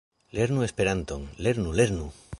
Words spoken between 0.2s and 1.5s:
Lernu Esperanton!